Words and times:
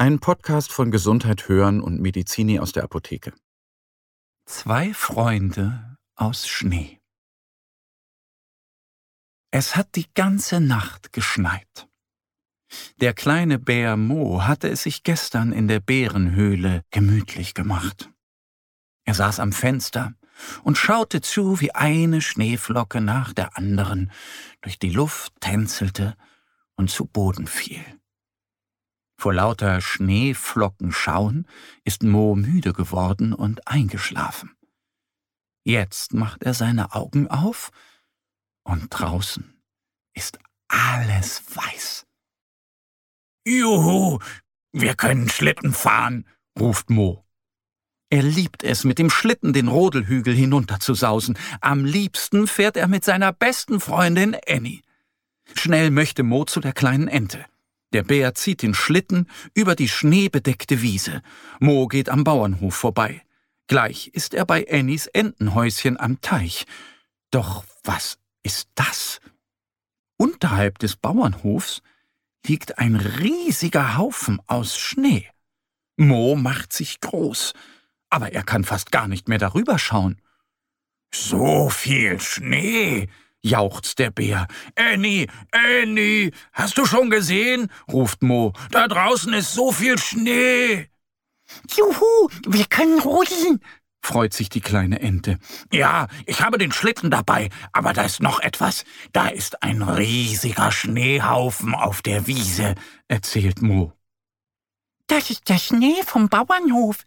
Ein 0.00 0.20
Podcast 0.20 0.70
von 0.70 0.92
Gesundheit 0.92 1.48
hören 1.48 1.80
und 1.80 2.00
Medizini 2.00 2.60
aus 2.60 2.70
der 2.70 2.84
Apotheke. 2.84 3.32
Zwei 4.46 4.94
Freunde 4.94 5.96
aus 6.14 6.46
Schnee. 6.46 7.00
Es 9.50 9.74
hat 9.74 9.96
die 9.96 10.06
ganze 10.14 10.60
Nacht 10.60 11.12
geschneit. 11.12 11.88
Der 13.00 13.12
kleine 13.12 13.58
Bär 13.58 13.96
Mo 13.96 14.44
hatte 14.44 14.68
es 14.68 14.84
sich 14.84 15.02
gestern 15.02 15.50
in 15.50 15.66
der 15.66 15.80
Bärenhöhle 15.80 16.84
gemütlich 16.92 17.54
gemacht. 17.54 18.08
Er 19.04 19.14
saß 19.14 19.40
am 19.40 19.50
Fenster 19.50 20.14
und 20.62 20.78
schaute 20.78 21.22
zu, 21.22 21.60
wie 21.60 21.74
eine 21.74 22.20
Schneeflocke 22.20 23.00
nach 23.00 23.32
der 23.32 23.56
anderen 23.56 24.12
durch 24.60 24.78
die 24.78 24.90
Luft 24.90 25.32
tänzelte 25.40 26.16
und 26.76 26.88
zu 26.88 27.04
Boden 27.04 27.48
fiel. 27.48 27.97
Vor 29.20 29.34
lauter 29.34 29.80
Schneeflocken 29.80 30.92
schauen 30.92 31.48
ist 31.82 32.04
Mo 32.04 32.36
müde 32.36 32.72
geworden 32.72 33.32
und 33.32 33.66
eingeschlafen. 33.66 34.56
Jetzt 35.64 36.14
macht 36.14 36.44
er 36.44 36.54
seine 36.54 36.94
Augen 36.94 37.26
auf 37.26 37.70
und 38.62 38.88
draußen 38.90 39.60
ist 40.14 40.38
alles 40.68 41.42
weiß. 41.52 42.06
Juhu, 43.44 44.20
wir 44.72 44.94
können 44.94 45.28
Schlitten 45.28 45.72
fahren, 45.72 46.24
ruft 46.58 46.88
Mo. 46.88 47.24
Er 48.10 48.22
liebt 48.22 48.62
es, 48.62 48.84
mit 48.84 48.98
dem 48.98 49.10
Schlitten 49.10 49.52
den 49.52 49.68
Rodelhügel 49.68 50.34
hinunterzusausen. 50.34 51.36
Am 51.60 51.84
liebsten 51.84 52.46
fährt 52.46 52.76
er 52.76 52.86
mit 52.86 53.04
seiner 53.04 53.32
besten 53.32 53.80
Freundin 53.80 54.36
Annie. 54.48 54.82
Schnell 55.54 55.90
möchte 55.90 56.22
Mo 56.22 56.44
zu 56.44 56.60
der 56.60 56.72
kleinen 56.72 57.08
Ente. 57.08 57.44
Der 57.92 58.02
Bär 58.02 58.34
zieht 58.34 58.62
den 58.62 58.74
Schlitten 58.74 59.28
über 59.54 59.74
die 59.74 59.88
schneebedeckte 59.88 60.82
Wiese. 60.82 61.22
Mo 61.58 61.86
geht 61.86 62.08
am 62.08 62.24
Bauernhof 62.24 62.74
vorbei. 62.74 63.22
Gleich 63.66 64.08
ist 64.08 64.34
er 64.34 64.44
bei 64.44 64.66
Annies 64.70 65.06
Entenhäuschen 65.06 65.98
am 65.98 66.20
Teich. 66.20 66.66
Doch 67.30 67.64
was 67.84 68.18
ist 68.42 68.68
das? 68.74 69.20
Unterhalb 70.16 70.78
des 70.78 70.96
Bauernhofs 70.96 71.82
liegt 72.46 72.78
ein 72.78 72.96
riesiger 72.96 73.96
Haufen 73.96 74.40
aus 74.46 74.76
Schnee. 74.76 75.28
Mo 75.96 76.36
macht 76.36 76.72
sich 76.72 77.00
groß, 77.00 77.52
aber 78.10 78.32
er 78.32 78.42
kann 78.42 78.64
fast 78.64 78.92
gar 78.92 79.08
nicht 79.08 79.28
mehr 79.28 79.38
darüber 79.38 79.78
schauen. 79.78 80.20
So 81.12 81.68
viel 81.68 82.20
Schnee, 82.20 83.08
jauchzt 83.42 83.98
der 83.98 84.10
Bär. 84.10 84.46
Annie, 84.74 85.26
Annie, 85.52 86.32
hast 86.52 86.78
du 86.78 86.86
schon 86.86 87.10
gesehen? 87.10 87.70
ruft 87.90 88.22
Mo. 88.22 88.52
Da 88.70 88.88
draußen 88.88 89.32
ist 89.34 89.54
so 89.54 89.72
viel 89.72 89.98
Schnee. 89.98 90.88
Juhu, 91.76 92.28
wir 92.46 92.66
können 92.66 93.00
rodeln, 93.00 93.60
freut 94.02 94.32
sich 94.32 94.48
die 94.48 94.60
kleine 94.60 95.00
Ente. 95.00 95.38
Ja, 95.72 96.08
ich 96.26 96.40
habe 96.40 96.58
den 96.58 96.72
Schlitten 96.72 97.10
dabei, 97.10 97.50
aber 97.72 97.92
da 97.92 98.02
ist 98.02 98.20
noch 98.20 98.40
etwas. 98.40 98.84
Da 99.12 99.28
ist 99.28 99.62
ein 99.62 99.82
riesiger 99.82 100.70
Schneehaufen 100.72 101.74
auf 101.74 102.02
der 102.02 102.26
Wiese, 102.26 102.74
erzählt 103.08 103.62
Mo. 103.62 103.92
Das 105.06 105.30
ist 105.30 105.48
der 105.48 105.58
Schnee 105.58 106.02
vom 106.04 106.28
Bauernhof. 106.28 107.04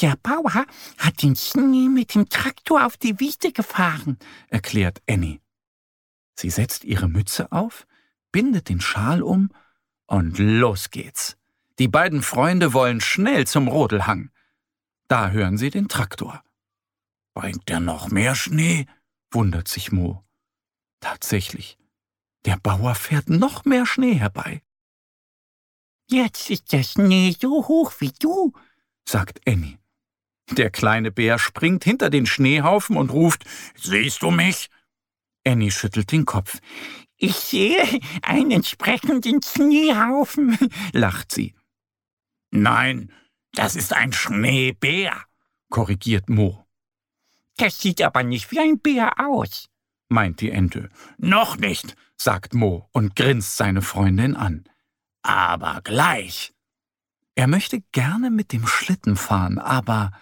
Der 0.00 0.16
Bauer 0.22 0.64
hat 0.98 1.22
den 1.22 1.36
Schnee 1.36 1.88
mit 1.88 2.14
dem 2.14 2.28
Traktor 2.28 2.86
auf 2.86 2.96
die 2.96 3.18
Wiese 3.20 3.52
gefahren, 3.52 4.16
erklärt 4.48 5.02
Annie. 5.08 5.40
Sie 6.42 6.50
setzt 6.50 6.82
ihre 6.82 7.08
Mütze 7.08 7.52
auf, 7.52 7.86
bindet 8.32 8.68
den 8.68 8.80
Schal 8.80 9.22
um 9.22 9.50
und 10.08 10.40
los 10.40 10.90
geht's. 10.90 11.36
Die 11.78 11.86
beiden 11.86 12.20
Freunde 12.20 12.72
wollen 12.72 13.00
schnell 13.00 13.46
zum 13.46 13.68
Rodelhang. 13.68 14.32
Da 15.06 15.30
hören 15.30 15.56
sie 15.56 15.70
den 15.70 15.86
Traktor. 15.86 16.42
Bringt 17.32 17.68
der 17.68 17.78
noch 17.78 18.10
mehr 18.10 18.34
Schnee? 18.34 18.86
wundert 19.30 19.68
sich 19.68 19.92
Mo. 19.92 20.24
Tatsächlich, 20.98 21.78
der 22.44 22.56
Bauer 22.56 22.96
fährt 22.96 23.30
noch 23.30 23.64
mehr 23.64 23.86
Schnee 23.86 24.14
herbei. 24.14 24.64
Jetzt 26.10 26.50
ist 26.50 26.72
der 26.72 26.82
Schnee 26.82 27.36
so 27.40 27.68
hoch 27.68 27.92
wie 28.00 28.10
du, 28.18 28.52
sagt 29.04 29.40
Annie. 29.46 29.78
Der 30.50 30.70
kleine 30.70 31.12
Bär 31.12 31.38
springt 31.38 31.84
hinter 31.84 32.10
den 32.10 32.26
Schneehaufen 32.26 32.96
und 32.96 33.12
ruft 33.12 33.44
Siehst 33.76 34.22
du 34.22 34.32
mich? 34.32 34.70
Annie 35.44 35.70
schüttelt 35.70 36.12
den 36.12 36.24
Kopf. 36.24 36.60
Ich 37.16 37.36
sehe 37.36 37.78
einen 38.22 38.50
entsprechenden 38.50 39.40
Schneehaufen, 39.42 40.58
lacht 40.92 41.32
sie. 41.32 41.54
Nein, 42.50 43.12
das 43.52 43.76
ist 43.76 43.92
ein 43.92 44.12
Schneebär, 44.12 45.24
korrigiert 45.70 46.28
Mo. 46.28 46.66
Das 47.56 47.80
sieht 47.80 48.02
aber 48.02 48.22
nicht 48.22 48.50
wie 48.50 48.60
ein 48.60 48.80
Bär 48.80 49.20
aus, 49.20 49.68
meint 50.08 50.40
die 50.40 50.50
Ente. 50.50 50.88
Noch 51.18 51.56
nicht, 51.56 51.96
sagt 52.16 52.54
Mo 52.54 52.88
und 52.92 53.14
grinst 53.14 53.56
seine 53.56 53.82
Freundin 53.82 54.36
an. 54.36 54.64
Aber 55.22 55.80
gleich. 55.82 56.52
Er 57.34 57.46
möchte 57.46 57.80
gerne 57.92 58.30
mit 58.30 58.52
dem 58.52 58.66
Schlitten 58.66 59.16
fahren, 59.16 59.58
aber 59.58 60.12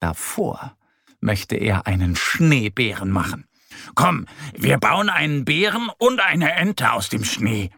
davor 0.00 0.76
möchte 1.20 1.56
er 1.56 1.86
einen 1.86 2.16
Schneebären 2.16 3.10
machen. 3.10 3.46
Komm, 3.94 4.26
wir 4.56 4.78
bauen 4.78 5.08
einen 5.08 5.44
Bären 5.44 5.90
und 5.98 6.20
eine 6.20 6.52
Ente 6.52 6.92
aus 6.92 7.08
dem 7.08 7.24
Schnee. 7.24 7.70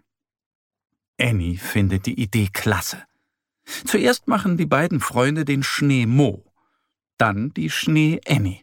Annie 1.20 1.58
findet 1.58 2.06
die 2.06 2.20
Idee 2.20 2.48
klasse. 2.52 3.02
Zuerst 3.84 4.28
machen 4.28 4.56
die 4.56 4.66
beiden 4.66 5.00
Freunde 5.00 5.44
den 5.44 5.62
Schnee 5.62 6.06
Mo, 6.06 6.44
dann 7.16 7.54
die 7.54 7.70
Schnee 7.70 8.20
Annie. 8.26 8.62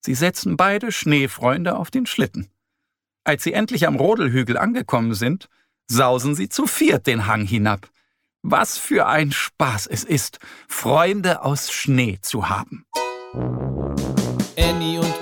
Sie 0.00 0.14
setzen 0.14 0.56
beide 0.56 0.92
Schneefreunde 0.92 1.76
auf 1.76 1.90
den 1.90 2.06
Schlitten. 2.06 2.48
Als 3.24 3.44
sie 3.44 3.52
endlich 3.52 3.86
am 3.86 3.96
Rodelhügel 3.96 4.58
angekommen 4.58 5.14
sind, 5.14 5.48
sausen 5.86 6.34
sie 6.34 6.48
zu 6.48 6.66
viert 6.66 7.06
den 7.06 7.26
Hang 7.26 7.46
hinab. 7.46 7.88
Was 8.42 8.78
für 8.78 9.06
ein 9.06 9.30
Spaß 9.30 9.86
es 9.86 10.02
ist, 10.02 10.40
Freunde 10.66 11.42
aus 11.42 11.70
Schnee 11.70 12.18
zu 12.20 12.48
haben. 12.48 12.84
Annie 14.58 14.98
und 14.98 15.21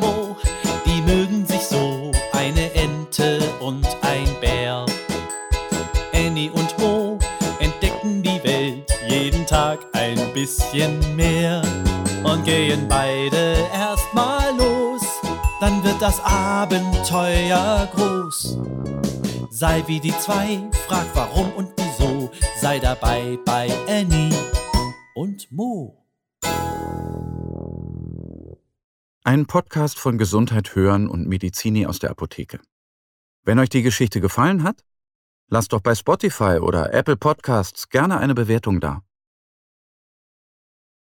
Tag 9.70 9.86
ein 9.92 10.32
bisschen 10.34 10.98
mehr 11.14 11.62
und 12.25 12.44
gehen 12.44 12.88
beide 12.88 13.54
erstmal 13.72 14.50
los, 14.58 15.00
dann 15.60 15.84
wird 15.84 16.03
das 16.03 16.19
Abenteuer 16.25 17.88
groß. 17.94 18.58
Sei 19.50 19.84
wie 19.86 20.00
die 20.00 20.10
zwei, 20.19 20.69
frag 20.88 21.06
warum 21.14 21.53
und 21.53 21.70
wieso, 21.76 22.32
sei 22.60 22.81
dabei 22.81 23.38
bei 23.46 23.70
Annie 23.87 24.34
und 25.14 25.46
Mo. 25.52 26.05
Ein 29.22 29.46
Podcast 29.46 30.00
von 30.00 30.19
Gesundheit 30.19 30.75
hören 30.75 31.08
und 31.08 31.28
Medizini 31.28 31.87
aus 31.87 32.00
der 32.00 32.11
Apotheke. 32.11 32.58
Wenn 33.44 33.61
euch 33.61 33.69
die 33.69 33.82
Geschichte 33.82 34.20
gefallen 34.20 34.64
hat, 34.64 34.82
lasst 35.46 35.72
doch 35.72 35.81
bei 35.81 35.94
Spotify 35.94 36.58
oder 36.61 36.93
Apple 36.93 37.17
Podcasts 37.17 37.88
gerne 37.88 38.19
eine 38.19 38.34
Bewertung 38.34 38.81
da. 38.81 39.05